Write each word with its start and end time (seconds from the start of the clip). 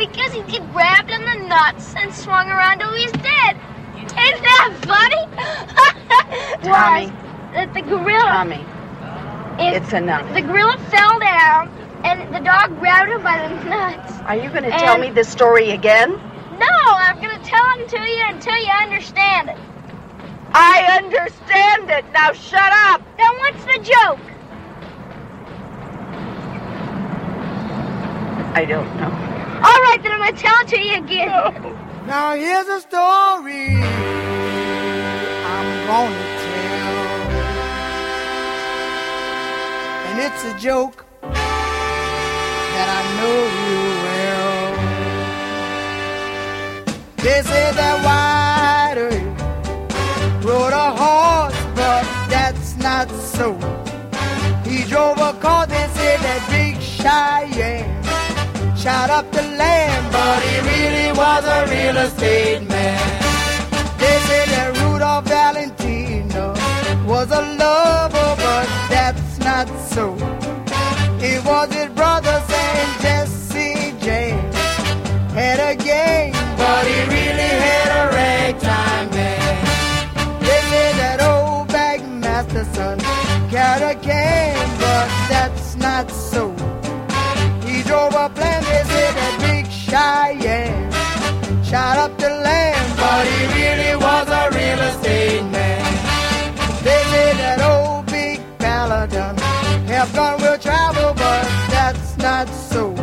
Because 0.00 0.32
he 0.32 0.40
get 0.44 0.72
grabbed 0.72 1.10
in 1.10 1.20
the 1.26 1.46
nuts 1.46 1.94
and 1.94 2.10
swung 2.14 2.48
around 2.48 2.78
till 2.78 2.92
he's 2.94 3.12
dead. 3.12 3.54
Isn't 3.96 4.16
that 4.16 4.74
funny? 4.88 6.62
Tommy. 6.64 7.06
That 7.52 7.74
the 7.74 7.82
gorilla. 7.82 8.22
Tommy, 8.22 8.64
it- 9.62 9.82
it's 9.82 9.92
enough. 9.92 10.24
The 10.32 10.40
gorilla 10.40 10.78
fell 10.88 11.18
down, 11.20 11.68
and 12.04 12.34
the 12.34 12.40
dog 12.40 12.78
grabbed 12.80 13.10
him 13.10 13.22
by 13.22 13.46
the 13.46 13.64
nuts. 13.68 14.12
Are 14.22 14.36
you 14.36 14.48
going 14.48 14.64
to 14.64 14.70
tell 14.70 14.96
me 14.96 15.10
this 15.10 15.28
story 15.28 15.72
again? 15.72 16.12
No, 16.58 16.66
I'm 16.86 17.16
gonna 17.20 17.42
tell 17.44 17.64
it 17.78 17.88
to 17.90 17.98
you 17.98 18.24
until 18.28 18.56
you 18.56 18.70
understand 18.70 19.50
it. 19.50 19.56
I 20.52 20.98
understand 21.02 21.90
it. 21.90 22.04
Now 22.12 22.32
shut 22.32 22.72
up. 22.72 23.02
Then 23.18 23.30
what's 23.38 23.64
the 23.64 23.78
joke? 23.78 24.20
I 28.54 28.64
don't 28.68 28.94
know. 28.96 29.19
All 29.62 29.80
right, 29.82 30.00
then 30.02 30.12
I'm 30.12 30.20
gonna 30.20 30.32
tell 30.32 30.58
it 30.60 30.68
to 30.68 30.80
you 30.80 30.94
again. 30.96 31.76
Now 32.06 32.34
here's 32.34 32.66
a 32.66 32.80
story 32.80 33.76
I'm 35.52 35.86
gonna 35.86 36.26
tell. 36.44 37.20
And 40.06 40.18
it's 40.24 40.42
a 40.44 40.54
joke 40.58 41.04
that 41.20 42.88
I 42.98 43.02
know 43.18 43.38
you 43.60 43.80
well. 44.06 44.64
They 47.18 47.42
say 47.42 47.66
that 47.80 47.96
White 48.06 48.98
rode 50.42 50.72
a 50.72 50.90
horse, 51.00 51.60
but 51.74 52.04
that's 52.30 52.76
not 52.78 53.10
so. 53.10 53.52
He 54.64 54.84
drove 54.84 55.18
a 55.18 55.34
car, 55.34 55.66
they 55.66 55.86
say 55.98 56.16
that 56.16 56.46
Big 56.48 56.80
Cheyenne 56.80 57.99
shot 58.80 59.10
up 59.10 59.30
the 59.30 59.42
land, 59.42 60.10
but 60.10 60.42
he 60.42 60.56
really 60.70 61.12
was 61.12 61.44
a 61.44 61.60
real 61.68 61.96
estate 61.98 62.66
man. 62.66 62.98
They 63.98 64.16
say 64.28 64.44
that 64.54 64.68
Rudolph 64.80 65.26
Valentino 65.26 66.54
was 67.04 67.30
a 67.30 67.42
lover, 67.60 68.30
but 68.46 68.66
that's 68.88 69.38
not 69.40 69.68
so. 69.94 70.14
It 71.20 71.44
was 71.44 71.68
his 71.74 71.90
brother 71.90 72.42
Saint 72.48 72.90
Jesse 73.02 73.92
James 74.00 74.56
had 75.34 75.60
a 75.60 75.76
game, 75.76 76.32
but 76.56 76.86
he 76.86 76.98
really 77.16 77.52
had 77.66 77.90
a 78.02 78.04
ragtime 78.16 79.10
band. 79.10 79.66
They 80.40 80.60
say 80.72 80.88
that 81.02 81.18
old 81.20 81.68
Bat 81.68 82.00
Masterson 82.24 82.98
carried 83.50 83.84
a 83.92 83.94
cane, 84.00 84.70
but 84.78 85.08
that's 85.28 85.76
not 85.76 86.10
so. 86.10 86.69
He 88.40 88.46
drove 88.46 88.52
a 88.52 88.70
they 88.70 88.84
said 88.90 89.12
that 89.20 89.34
big 89.40 89.66
Cheyenne 89.70 90.92
shot 91.62 91.96
up 91.98 92.16
the 92.18 92.30
land, 92.30 92.96
but 92.96 93.26
he 93.26 93.40
really 93.58 93.96
was 93.96 94.28
a 94.28 94.48
real 94.56 94.80
estate 94.88 95.44
man. 95.50 95.84
They 96.82 97.02
say 97.12 97.32
that 97.36 97.60
old 97.60 98.06
big 98.06 98.40
Paladin 98.58 99.36
have 99.88 100.14
gone 100.14 100.40
will 100.40 100.58
travel, 100.58 101.12
but 101.14 101.44
that's 101.68 102.16
not 102.16 102.48
so. 102.48 102.94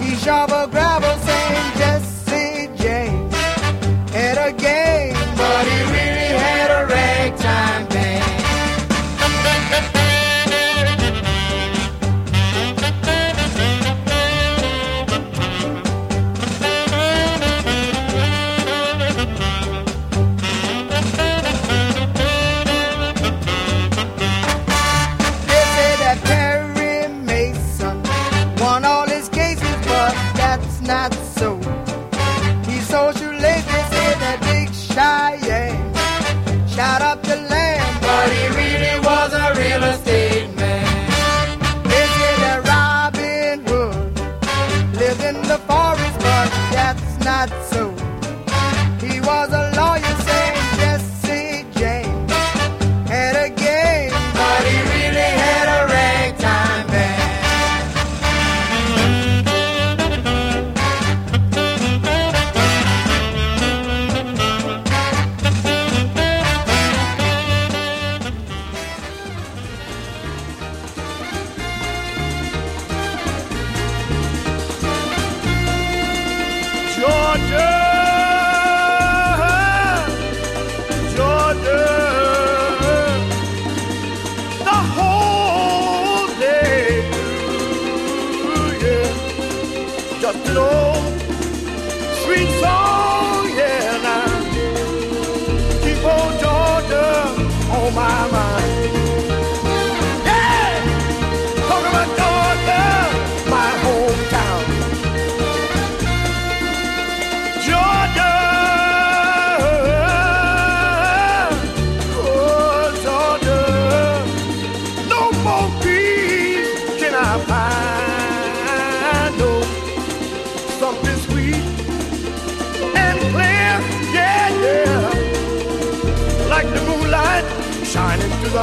He 0.00 0.14
shovel 0.16 0.66
gravel, 0.68 1.18
saying 1.26 1.47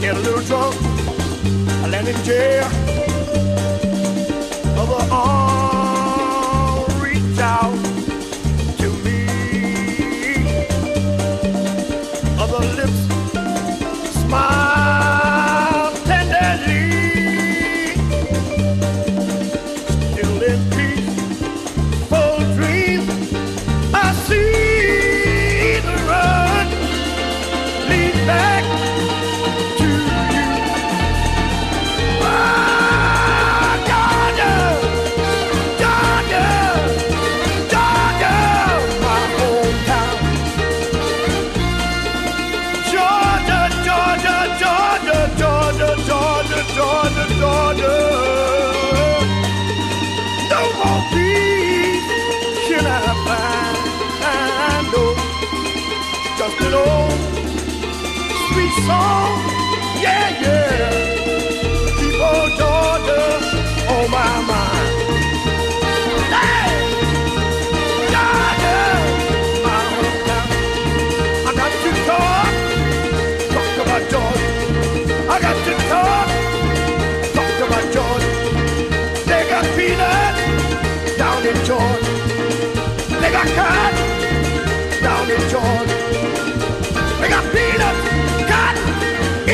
get 0.00 0.16
a 0.16 0.20
little 0.20 0.42
drunk, 0.42 0.74
I 1.82 1.88
land 1.88 2.08
in 2.08 2.24
jail. 2.24 3.01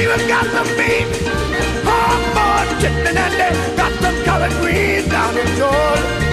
even 0.09 0.27
got 0.29 0.45
the 0.45 0.63
beat. 0.77 1.07
Hardboard, 1.85 2.81
chicken 2.81 3.17
and 3.17 3.33
they 3.35 3.77
got 3.77 3.93
the 4.01 4.25
collard 4.25 4.53
greens 4.61 5.07
down 5.09 5.37
in 5.37 5.47
Georgia. 5.57 6.28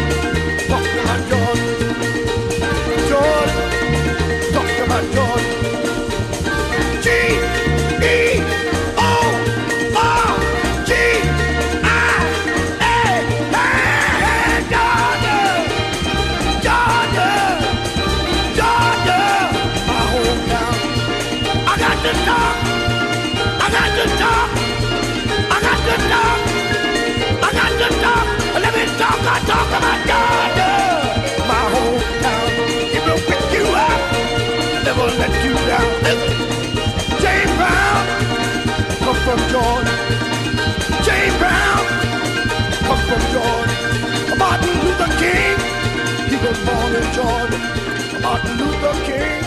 was 46.48 46.60
born 46.60 46.96
in 46.96 47.14
Georgia, 47.14 48.20
Martin 48.22 48.58
Luther 48.58 49.06
King. 49.06 49.45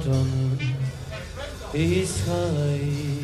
Vatanı 0.00 0.24
İsrail 1.74 3.20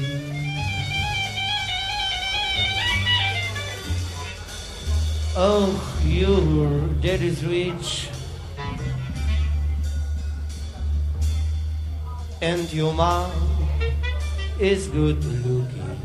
Oh, 5.39 5.69
you, 6.07 6.95
daddy's 7.03 7.45
rich. 7.45 8.09
And 12.41 12.73
your 12.73 12.95
mom 12.95 13.31
is 14.59 14.89
good 14.89 15.23
looking. 15.25 16.01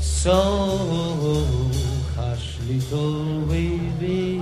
So 0.00 0.32
hush 2.16 2.58
little 2.68 3.40
baby 3.46 4.35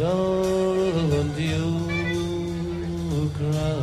don't 0.00 1.36
you 1.38 3.30
cry. 3.36 3.79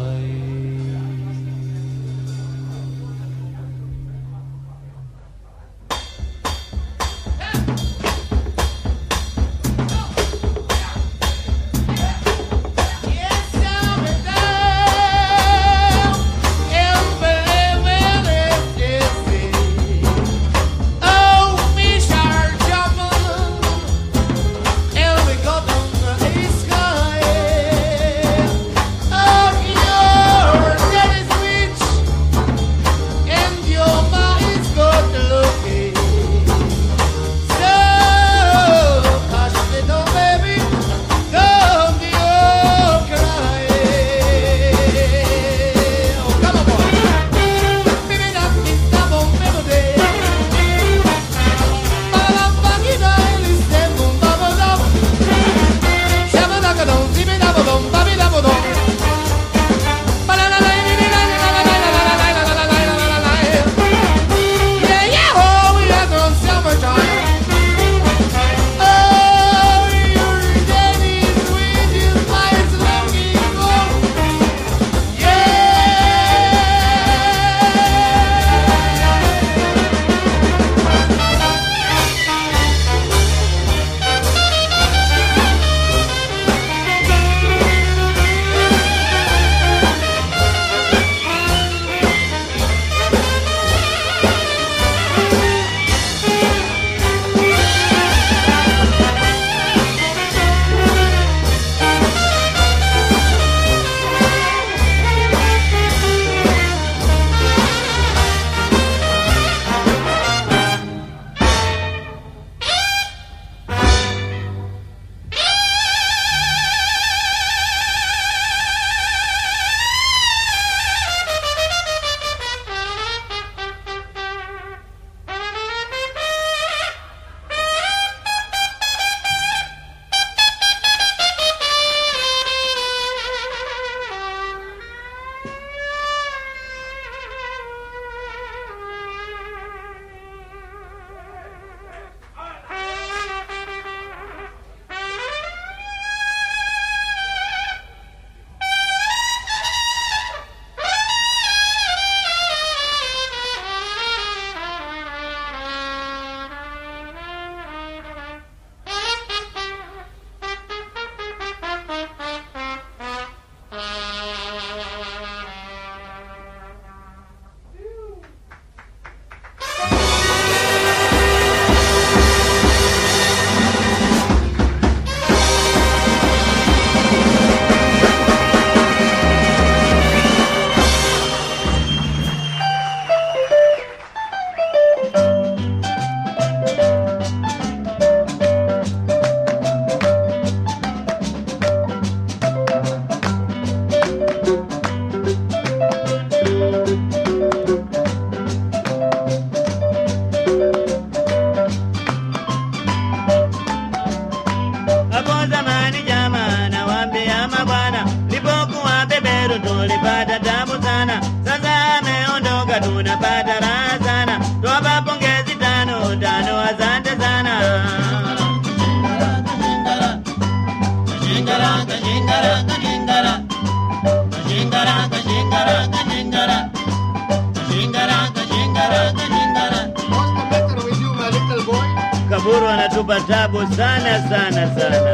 Kaburu 232.29 232.67
anatupa 232.67 233.19
tabu 233.21 233.59
sana 233.75 234.13
sana 234.29 234.63
sana. 234.75 235.11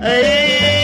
Tupigeni 0.00 0.77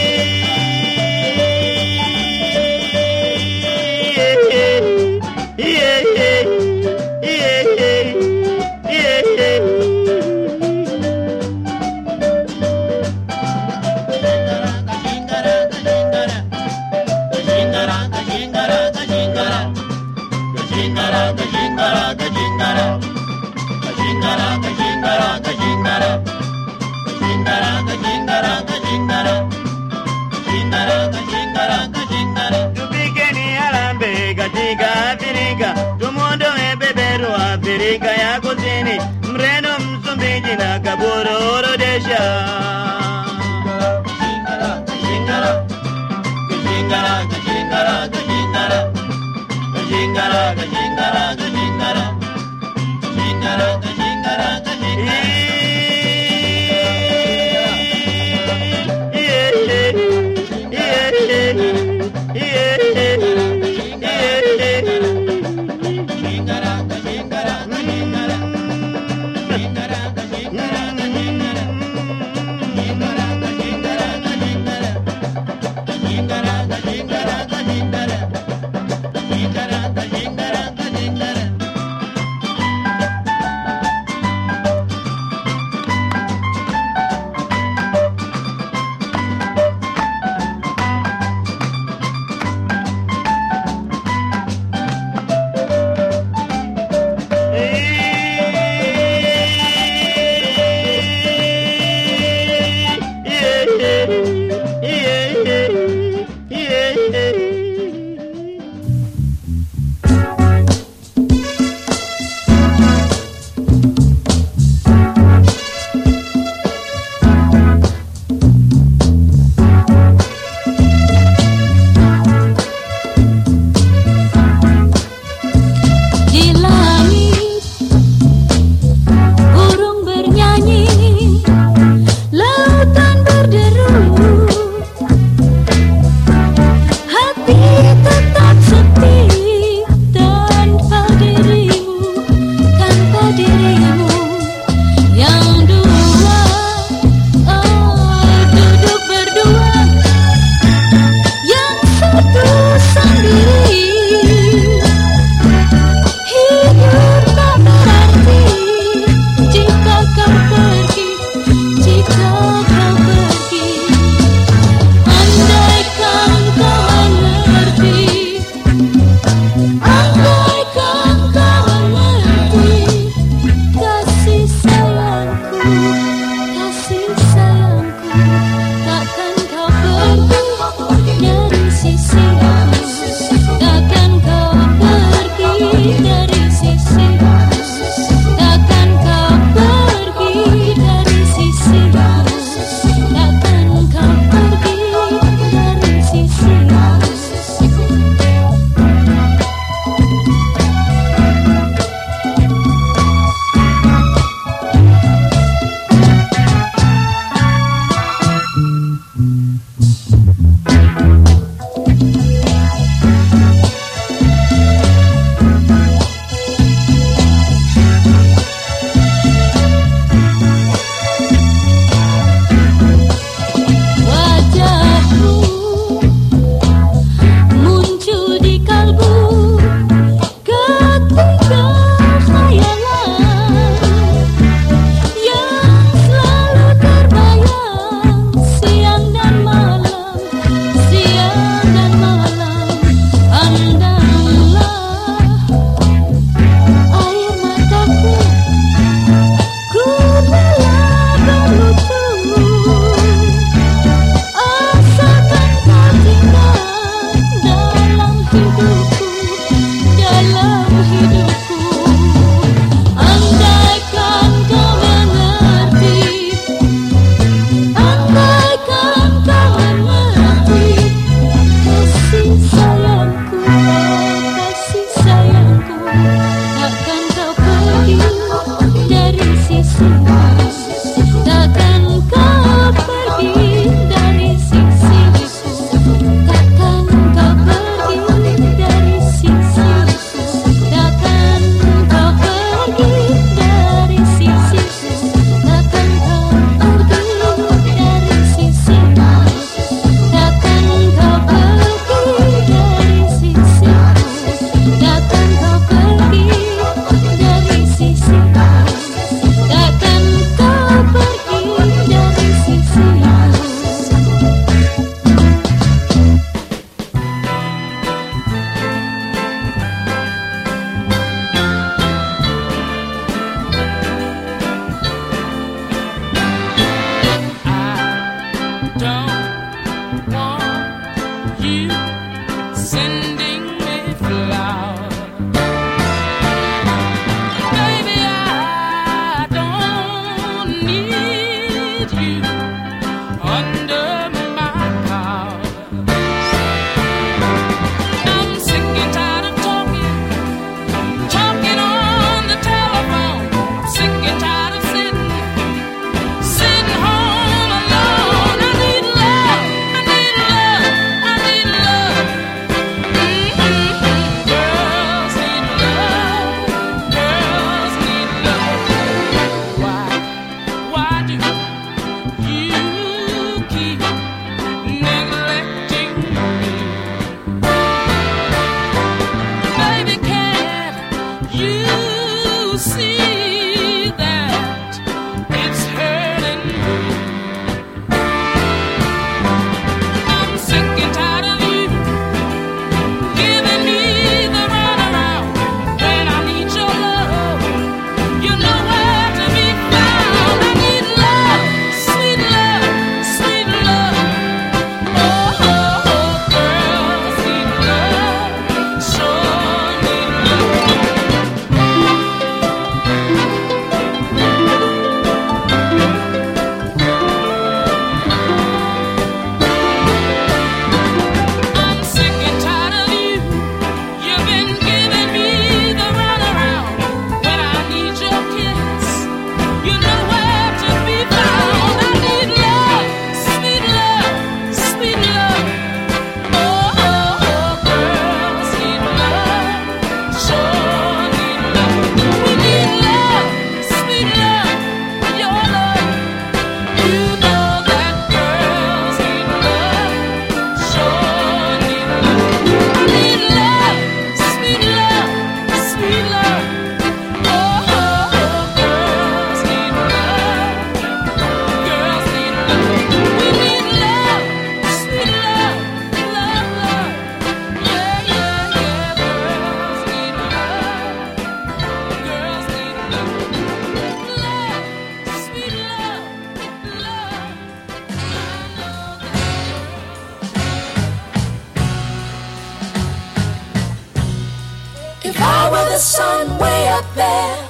up 486.74 486.94
there. 486.94 487.48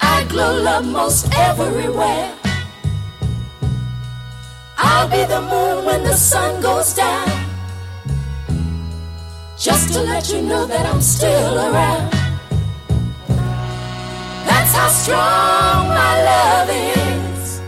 I 0.00 0.24
glow 0.28 0.52
love 0.60 0.86
most 0.86 1.22
everywhere. 1.48 2.34
I'll 4.76 5.08
be 5.08 5.22
the 5.34 5.42
moon 5.52 5.84
when 5.84 6.02
the 6.02 6.16
sun 6.16 6.60
goes 6.60 6.92
down. 6.94 7.28
Just 9.56 9.92
to 9.92 10.00
let 10.02 10.24
you 10.32 10.42
know 10.42 10.66
that 10.66 10.84
I'm 10.90 11.00
still 11.00 11.54
around. 11.66 12.10
That's 14.48 14.72
how 14.78 14.90
strong 15.02 15.80
my 16.00 16.14
love 16.30 16.68
is. 16.98 17.60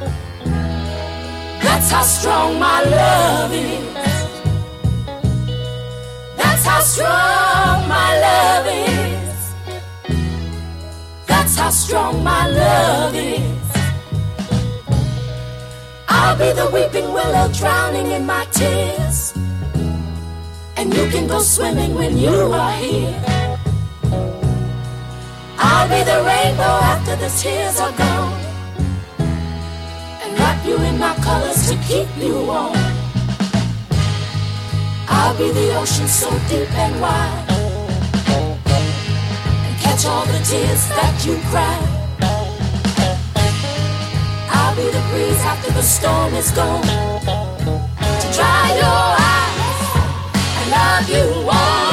That's 1.65 1.89
how 1.95 2.03
strong 2.03 2.59
my 2.59 2.81
love 2.99 3.53
is. 3.53 3.87
That's 6.37 6.65
how 6.65 6.81
strong. 6.81 7.36
How 11.57 11.71
strong 11.71 12.23
my 12.23 12.47
love 12.49 13.15
is. 13.15 13.67
I'll 16.07 16.37
be 16.37 16.53
the 16.53 16.71
weeping 16.71 17.11
willow 17.13 17.49
drowning 17.53 18.13
in 18.13 18.27
my 18.27 18.45
tears. 18.53 19.33
And 20.77 20.93
you 20.95 21.09
can 21.09 21.27
go 21.27 21.41
swimming 21.41 21.95
when 21.95 22.19
you 22.19 22.53
are 22.53 22.73
here. 22.73 23.59
I'll 25.59 25.89
be 25.89 26.05
the 26.05 26.19
rainbow 26.31 26.75
after 26.93 27.17
the 27.17 27.31
tears 27.41 27.81
are 27.81 27.97
gone. 27.97 28.41
And 30.23 30.39
wrap 30.39 30.65
you 30.67 30.77
in 30.77 30.99
my 30.99 31.15
colors 31.17 31.69
to 31.71 31.77
keep 31.89 32.09
you 32.19 32.35
warm. 32.45 32.77
I'll 35.09 35.37
be 35.39 35.51
the 35.53 35.75
ocean 35.81 36.07
so 36.07 36.31
deep 36.51 36.71
and 36.75 37.01
wide 37.01 37.46
all 40.07 40.25
the 40.27 40.39
tears 40.45 40.89
that 40.89 41.25
you 41.27 41.37
cry, 41.51 41.77
I'll 44.51 44.77
be 44.77 44.85
the 44.85 45.03
breeze 45.11 45.43
after 45.43 45.73
the 45.73 45.83
storm 45.83 46.35
is 46.35 46.51
gone 46.53 46.83
to 46.83 48.27
dry 48.37 48.67
your 48.83 49.03
eyes. 49.35 49.89
I 50.59 50.65
love 50.71 51.09
you 51.11 51.51
all. 51.51 51.86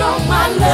on 0.00 0.28
my 0.28 0.48
love. 0.54 0.69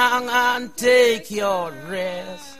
Down 0.00 0.28
and 0.30 0.74
take 0.78 1.30
your 1.30 1.70
rest. 1.88 2.56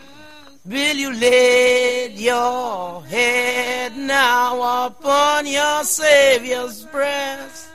Will 0.67 0.97
you 1.05 1.11
lay 1.15 2.13
your 2.13 3.03
head 3.05 3.97
now 3.97 4.87
upon 4.87 5.47
your 5.47 5.83
Savior's 5.85 6.85
breast? 6.95 7.69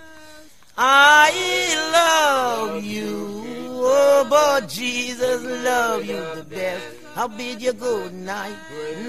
I 0.77 1.31
love 1.97 2.83
you, 2.83 3.09
oh, 3.71 4.27
but 4.29 4.69
Jesus 4.69 5.41
love 5.63 6.05
you 6.05 6.21
the 6.35 6.45
best. 6.47 6.85
I'll 7.15 7.29
bid 7.29 7.59
you 7.59 7.73
good 7.73 8.13
night, 8.13 8.59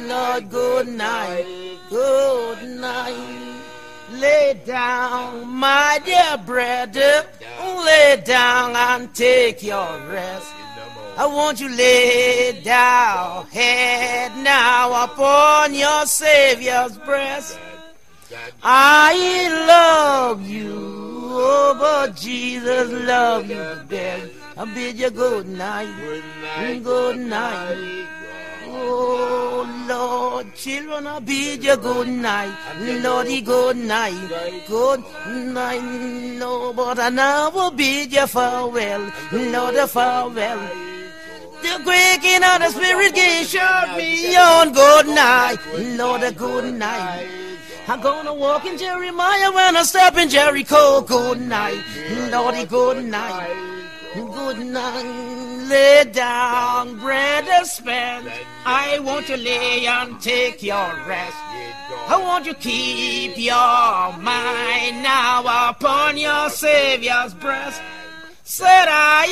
Lord, 0.08 0.48
good 0.48 0.88
night, 0.88 1.46
good 1.90 2.60
night. 2.80 3.65
Lay 4.12 4.60
down, 4.64 5.48
my 5.48 6.00
dear 6.04 6.38
brother, 6.46 7.26
lay 7.84 8.22
down 8.24 8.76
and 8.76 9.12
take 9.14 9.62
your 9.62 9.98
rest. 10.08 10.52
I 11.18 11.26
want 11.26 11.60
you 11.60 11.68
lay 11.68 12.60
down, 12.62 13.46
head 13.46 14.36
now 14.44 15.04
upon 15.04 15.74
your 15.74 16.06
Savior's 16.06 16.96
breast. 16.98 17.58
I 18.62 19.66
love 19.66 20.46
you, 20.46 20.72
oh, 20.72 21.76
but 21.78 22.16
Jesus 22.16 22.90
love 22.90 23.48
you 23.50 23.80
best. 23.88 24.30
I 24.56 24.64
bid 24.72 24.98
you 24.98 25.10
good 25.10 25.48
night, 25.48 26.82
good 26.82 27.18
night. 27.18 28.06
Oh 28.78 29.64
Lord, 29.88 30.54
children, 30.54 31.06
I 31.06 31.18
bid 31.20 31.64
you 31.64 31.76
good 31.76 32.08
night, 32.08 32.54
Lordy, 33.02 33.40
good 33.40 33.76
night, 33.76 34.64
good 34.68 35.02
night. 35.24 35.82
No, 36.38 36.72
but 36.74 36.98
I 36.98 37.08
now 37.08 37.50
will 37.50 37.70
bid 37.70 38.12
you 38.12 38.26
farewell, 38.26 39.10
Lord, 39.32 39.90
farewell. 39.90 40.60
The 41.62 41.80
quaking 41.84 42.44
of 42.44 42.58
the 42.60 42.70
spirit 42.70 43.14
gate 43.14 43.46
shut 43.46 43.96
me 43.96 44.36
on 44.36 44.72
good 44.72 45.06
night, 45.06 45.58
Lord, 45.96 46.22
a 46.22 46.32
good 46.32 46.74
night. 46.74 47.26
I'm 47.88 48.00
gonna 48.02 48.34
walk 48.34 48.66
in 48.66 48.76
Jeremiah 48.76 49.52
when 49.52 49.76
I 49.76 49.82
step 49.84 50.16
in 50.16 50.28
Jericho. 50.28 51.00
Good 51.00 51.40
night, 51.40 51.82
Lordy, 52.30 52.66
good 52.66 53.04
night. 53.04 53.75
Good 54.16 54.60
night, 54.60 55.68
lay 55.68 56.04
down, 56.10 56.98
bread 57.00 57.44
is 57.60 57.72
spent. 57.72 58.26
I 58.64 58.98
want 59.00 59.28
you 59.28 59.36
lay 59.36 59.86
and 59.86 60.18
take 60.22 60.62
your 60.62 60.88
rest. 61.06 61.36
I 62.08 62.16
want 62.18 62.46
you 62.46 62.54
keep 62.54 63.36
your 63.36 64.16
mind 64.22 65.02
now 65.02 65.68
upon 65.68 66.16
your 66.16 66.48
Savior's 66.48 67.34
breast. 67.34 67.82
Said 68.42 68.86
I 68.88 69.26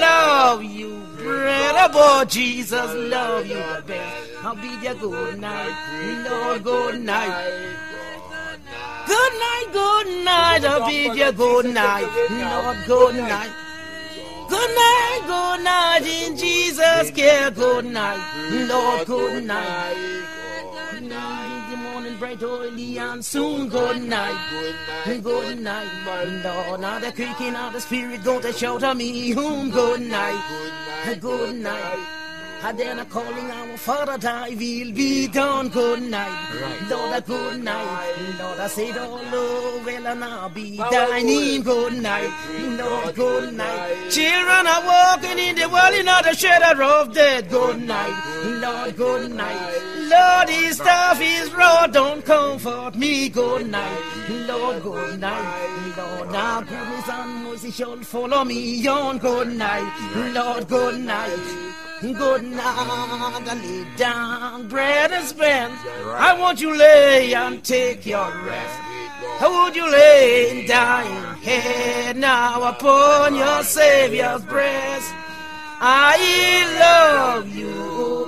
love 0.00 0.64
you, 0.64 1.06
brother, 1.16 1.92
boy, 1.92 2.24
Jesus 2.28 2.92
love 2.92 3.46
you 3.46 3.54
the 3.54 3.84
best. 3.86 4.30
I'll 4.42 4.56
be 4.56 4.74
your 4.82 4.96
good 4.96 5.38
night, 5.38 6.26
Lord, 6.28 6.64
good 6.64 7.00
night. 7.02 7.76
Good 9.06 9.32
night, 9.44 9.66
good 9.72 10.24
night, 10.24 10.64
I'll 10.64 10.88
be 10.88 11.16
your 11.16 11.30
good 11.30 11.66
night, 11.66 12.08
Lord, 12.30 12.78
good 12.86 13.14
night. 13.14 13.63
Good 14.54 14.70
night, 14.70 15.20
good 15.26 15.64
night, 15.64 16.02
in 16.06 16.36
Jesus' 16.36 17.10
care, 17.10 17.50
good 17.50 17.86
night, 17.86 18.22
Lord, 18.70 19.04
good 19.04 19.44
night. 19.44 19.96
Good 20.92 21.02
night, 21.02 21.70
the 21.70 21.76
morning, 21.76 22.16
bright, 22.18 22.40
early, 22.40 22.98
and 22.98 23.24
soon, 23.24 23.68
good 23.68 24.00
night, 24.04 24.38
good 24.50 24.76
night, 25.08 25.22
good 25.24 25.58
night. 25.60 26.44
Lord. 26.44 26.80
Now 26.80 27.00
the 27.00 27.10
creaking 27.10 27.56
of 27.56 27.72
the 27.72 27.80
spirit, 27.80 28.22
go 28.22 28.40
to 28.40 28.52
shelter 28.52 28.94
me 28.94 29.32
home, 29.32 29.70
good 29.70 30.02
night, 30.02 30.40
good 31.20 31.56
night. 31.56 32.23
And 32.66 32.78
then 32.78 32.98
a 32.98 33.04
calling 33.04 33.50
our 33.50 33.76
Father, 33.76 34.16
thy 34.16 34.48
will 34.48 34.92
be 34.92 35.28
done. 35.28 35.68
Good 35.68 36.02
night, 36.04 36.88
Lord, 36.88 37.26
good 37.26 37.62
night. 37.62 38.14
Lord, 38.38 38.58
I 38.58 38.66
said 38.68 38.96
all 38.96 39.18
over, 39.18 39.84
well, 39.84 40.06
and 40.06 40.24
I'll 40.24 40.48
be 40.48 40.78
dining. 40.78 41.60
Good 41.60 42.02
night, 42.02 42.32
Lord, 42.78 43.14
good 43.14 43.52
night. 43.52 44.10
Children 44.10 44.66
are 44.66 44.86
walking 44.86 45.38
in 45.38 45.56
the 45.56 45.68
world 45.68 45.94
in 45.94 46.06
the 46.06 46.34
shadow 46.34 47.02
of 47.02 47.12
death. 47.12 47.50
Good 47.50 47.82
night, 47.82 48.44
Lord, 48.46 48.96
good 48.96 49.30
night. 49.32 49.82
Lord, 49.98 50.48
his 50.48 50.76
staff 50.76 51.20
is 51.20 51.52
raw, 51.52 51.86
don't 51.86 52.24
comfort 52.24 52.94
me. 52.94 53.28
Good 53.28 53.70
night, 53.70 54.02
Lord, 54.48 54.82
good 54.82 55.20
night. 55.20 55.94
Lord, 55.98 56.32
now 56.32 56.60
goodness 56.62 57.08
and 57.10 57.44
mercy 57.44 57.70
shall 57.70 57.98
follow 57.98 58.42
me 58.42 58.86
on. 58.88 59.18
Good 59.18 59.48
night, 59.52 60.32
Lord, 60.32 60.66
good 60.66 61.00
night. 61.00 61.83
Good 62.00 62.44
night, 62.44 63.42
I 63.48 63.54
lay 63.54 63.96
down, 63.96 64.68
bread 64.68 65.12
and 65.12 65.26
spent. 65.26 65.72
I 66.06 66.38
want 66.38 66.60
you 66.60 66.76
lay 66.76 67.34
and 67.34 67.62
take 67.64 68.04
your 68.04 68.30
rest. 68.44 68.78
How 69.38 69.64
would 69.64 69.74
you 69.76 69.90
lay 69.90 70.66
down 70.66 71.34
head 71.44 72.16
now 72.16 72.62
upon 72.68 73.34
your 73.34 73.62
Savior's 73.62 74.42
breast. 74.46 75.12
I 75.80 76.16
love 76.80 77.54
you, 77.54 77.70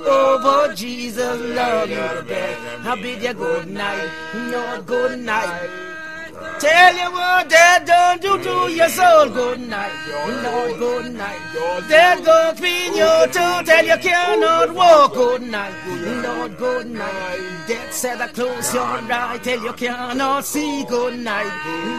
oh, 0.05 0.39
but 0.41 0.75
Jesus 0.75 1.41
love 1.55 1.89
you 1.89 2.21
best. 2.27 2.85
I 2.85 3.01
bid 3.01 3.23
you 3.23 3.33
good 3.33 3.67
night, 3.67 4.11
Lord, 4.51 4.85
good 4.85 5.19
night. 5.19 5.86
Tell 6.59 6.93
you 6.95 7.11
what 7.11 7.49
that 7.49 7.85
don't 7.85 8.21
do 8.21 8.43
to 8.43 8.73
your 8.73 8.89
soul. 8.89 9.29
Good 9.29 9.61
night, 9.69 9.91
Lord, 10.43 10.79
good 10.79 11.13
night. 11.13 11.39
That 11.87 12.23
go 12.25 12.53
clean 12.57 12.95
your 12.95 13.27
toe, 13.27 13.61
tell 13.63 13.85
you 13.85 13.97
cannot 13.97 14.73
walk. 14.73 15.13
Good 15.13 15.43
night, 15.43 15.73
Lord, 16.23 16.57
good 16.57 16.87
night. 16.89 17.65
That 17.67 17.93
said 17.93 18.21
I 18.21 18.27
close 18.29 18.73
your 18.73 18.83
eye, 18.83 19.39
tell 19.43 19.61
you 19.61 19.73
cannot 19.73 20.45
see. 20.45 20.83
Good 20.85 21.19
night, 21.19 21.51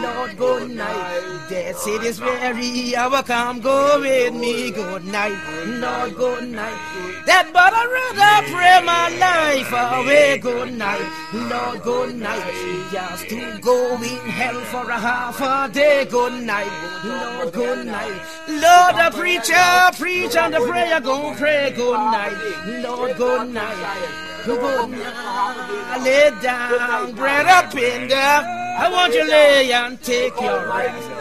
Lord, 0.03 0.37
good 0.37 0.71
night. 0.71 1.47
That 1.49 1.75
said 1.77 2.03
it's 2.03 2.19
very 2.19 2.95
hour 2.95 3.23
come 3.23 3.61
go 3.61 3.99
with 3.99 4.33
me. 4.33 4.71
Good 4.71 5.05
night, 5.05 5.39
Lord, 5.65 6.15
good 6.15 6.49
night. 6.49 6.79
That 7.25 7.49
but 7.53 7.73
I 7.73 7.85
rather 7.97 8.47
pray 8.51 8.79
my 8.83 9.07
life 9.25 9.71
away. 9.71 10.37
Good 10.39 10.73
night, 10.77 11.09
Lord, 11.33 11.83
good 11.83 12.15
night. 12.15 12.89
Just 12.91 13.29
to 13.29 13.59
go 13.61 13.95
in 13.95 14.29
hell 14.51 14.61
for 14.65 14.89
a 14.89 14.99
half 14.99 15.39
a 15.41 15.71
day. 15.71 16.05
Good 16.05 16.43
night, 16.43 17.01
Lord, 17.03 17.53
good 17.53 17.85
night. 17.85 18.21
Lord, 18.47 18.93
the 19.01 19.17
preacher 19.17 19.69
preach 19.97 20.35
and 20.35 20.53
the 20.53 20.61
prayer 20.61 20.99
go 21.01 21.33
pray. 21.35 21.71
Good 21.75 21.97
night, 21.97 22.37
Lord, 22.83 23.17
good 23.17 23.49
night. 23.49 24.09
Good 24.45 24.89
night. 24.89 26.01
Lay 26.03 26.31
down, 26.41 27.13
bread 27.13 27.45
up 27.45 27.75
in 27.75 28.07
there. 28.07 28.68
I 28.81 28.89
want 28.89 29.13
you 29.13 29.25
lay 29.27 29.73
and 29.73 30.01
take 30.01 30.39
your 30.39 30.65
rest. 30.67 31.11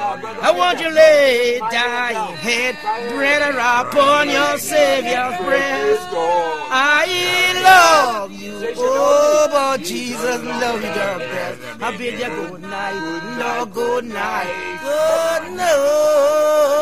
I 0.41 0.53
want 0.57 0.81
you 0.81 0.91
lay 0.91 1.59
thy 1.59 2.13
head, 2.47 2.77
brother, 3.11 3.59
upon 3.59 4.31
your 4.31 4.59
Savior's 4.59 5.37
breast. 5.45 6.07
I 6.71 7.05
love 7.65 8.31
you, 8.31 8.75
oh, 8.77 9.49
but 9.51 9.79
Jesus 9.83 10.41
loves 10.45 10.85
you 10.85 10.91
the 10.91 11.19
best. 11.33 11.83
I 11.83 11.97
bid 11.97 12.21
you 12.21 12.29
good 12.29 12.63
night, 12.63 13.39
Lord, 13.41 13.73
good 13.73 14.05
night, 14.05 14.79
good 14.85 15.57
night. 15.57 16.79